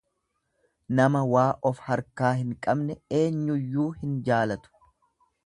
Nama 0.99 1.21
waa 1.33 1.51
of 1.71 1.83
harkaa 1.89 2.33
hin 2.39 2.57
qabne 2.67 2.97
eenyuyyuu 3.21 3.87
hin 4.01 4.19
jaalatu. 4.31 4.75